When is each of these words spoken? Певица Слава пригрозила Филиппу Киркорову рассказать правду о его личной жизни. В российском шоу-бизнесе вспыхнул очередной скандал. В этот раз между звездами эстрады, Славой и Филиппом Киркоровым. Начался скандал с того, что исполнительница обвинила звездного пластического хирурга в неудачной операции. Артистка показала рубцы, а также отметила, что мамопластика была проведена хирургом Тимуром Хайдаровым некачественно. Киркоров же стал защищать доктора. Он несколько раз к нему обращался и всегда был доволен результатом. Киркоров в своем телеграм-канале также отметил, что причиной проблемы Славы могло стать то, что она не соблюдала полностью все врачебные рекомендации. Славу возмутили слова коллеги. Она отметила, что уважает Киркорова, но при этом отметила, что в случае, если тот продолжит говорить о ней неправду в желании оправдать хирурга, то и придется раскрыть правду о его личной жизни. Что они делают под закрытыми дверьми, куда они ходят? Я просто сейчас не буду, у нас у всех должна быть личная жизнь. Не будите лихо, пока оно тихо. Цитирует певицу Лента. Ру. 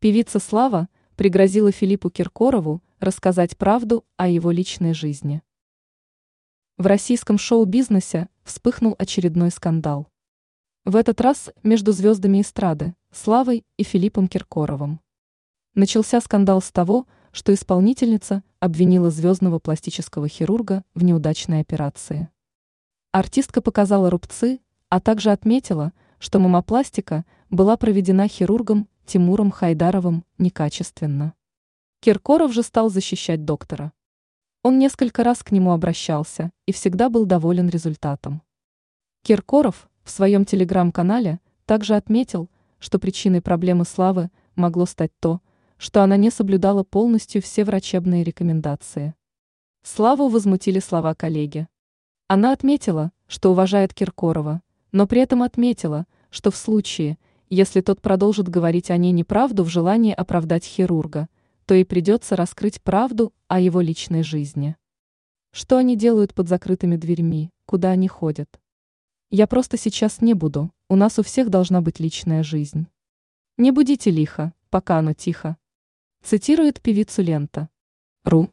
Певица 0.00 0.38
Слава 0.38 0.88
пригрозила 1.14 1.70
Филиппу 1.70 2.08
Киркорову 2.08 2.82
рассказать 3.00 3.58
правду 3.58 4.06
о 4.16 4.28
его 4.28 4.50
личной 4.50 4.94
жизни. 4.94 5.42
В 6.78 6.86
российском 6.86 7.36
шоу-бизнесе 7.36 8.30
вспыхнул 8.42 8.96
очередной 8.98 9.50
скандал. 9.50 10.08
В 10.86 10.96
этот 10.96 11.20
раз 11.20 11.50
между 11.62 11.92
звездами 11.92 12.40
эстрады, 12.40 12.94
Славой 13.12 13.66
и 13.76 13.82
Филиппом 13.82 14.26
Киркоровым. 14.26 15.00
Начался 15.74 16.22
скандал 16.22 16.62
с 16.62 16.72
того, 16.72 17.06
что 17.30 17.52
исполнительница 17.52 18.42
обвинила 18.58 19.10
звездного 19.10 19.58
пластического 19.58 20.28
хирурга 20.28 20.82
в 20.94 21.04
неудачной 21.04 21.60
операции. 21.60 22.30
Артистка 23.12 23.60
показала 23.60 24.08
рубцы, 24.08 24.60
а 24.88 24.98
также 24.98 25.30
отметила, 25.30 25.92
что 26.18 26.38
мамопластика 26.38 27.26
была 27.50 27.76
проведена 27.76 28.28
хирургом 28.28 28.88
Тимуром 29.10 29.50
Хайдаровым 29.50 30.24
некачественно. 30.38 31.34
Киркоров 31.98 32.52
же 32.52 32.62
стал 32.62 32.90
защищать 32.90 33.44
доктора. 33.44 33.92
Он 34.62 34.78
несколько 34.78 35.24
раз 35.24 35.42
к 35.42 35.50
нему 35.50 35.72
обращался 35.72 36.52
и 36.66 36.72
всегда 36.72 37.10
был 37.10 37.26
доволен 37.26 37.68
результатом. 37.68 38.40
Киркоров 39.24 39.90
в 40.04 40.12
своем 40.12 40.44
телеграм-канале 40.44 41.40
также 41.64 41.96
отметил, 41.96 42.50
что 42.78 43.00
причиной 43.00 43.42
проблемы 43.42 43.84
Славы 43.84 44.30
могло 44.54 44.86
стать 44.86 45.10
то, 45.18 45.40
что 45.76 46.04
она 46.04 46.16
не 46.16 46.30
соблюдала 46.30 46.84
полностью 46.84 47.42
все 47.42 47.64
врачебные 47.64 48.22
рекомендации. 48.22 49.16
Славу 49.82 50.28
возмутили 50.28 50.78
слова 50.78 51.16
коллеги. 51.16 51.66
Она 52.28 52.52
отметила, 52.52 53.10
что 53.26 53.50
уважает 53.50 53.92
Киркорова, 53.92 54.62
но 54.92 55.08
при 55.08 55.20
этом 55.20 55.42
отметила, 55.42 56.06
что 56.30 56.52
в 56.52 56.56
случае, 56.56 57.18
если 57.50 57.80
тот 57.80 58.00
продолжит 58.00 58.48
говорить 58.48 58.90
о 58.90 58.96
ней 58.96 59.10
неправду 59.10 59.64
в 59.64 59.68
желании 59.68 60.14
оправдать 60.14 60.64
хирурга, 60.64 61.28
то 61.66 61.74
и 61.74 61.82
придется 61.82 62.36
раскрыть 62.36 62.80
правду 62.80 63.32
о 63.48 63.58
его 63.58 63.80
личной 63.80 64.22
жизни. 64.22 64.76
Что 65.50 65.76
они 65.76 65.96
делают 65.96 66.32
под 66.32 66.48
закрытыми 66.48 66.94
дверьми, 66.94 67.50
куда 67.66 67.90
они 67.90 68.06
ходят? 68.06 68.60
Я 69.30 69.48
просто 69.48 69.76
сейчас 69.76 70.20
не 70.20 70.34
буду, 70.34 70.70
у 70.88 70.94
нас 70.94 71.18
у 71.18 71.24
всех 71.24 71.50
должна 71.50 71.80
быть 71.80 71.98
личная 71.98 72.44
жизнь. 72.44 72.86
Не 73.56 73.72
будите 73.72 74.10
лихо, 74.10 74.52
пока 74.70 74.98
оно 74.98 75.12
тихо. 75.12 75.56
Цитирует 76.22 76.80
певицу 76.80 77.22
Лента. 77.22 77.68
Ру. 78.24 78.50